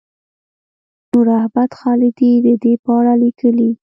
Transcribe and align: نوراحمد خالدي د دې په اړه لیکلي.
نوراحمد 1.11 1.71
خالدي 1.79 2.31
د 2.45 2.47
دې 2.63 2.73
په 2.83 2.89
اړه 2.99 3.13
لیکلي. 3.23 3.71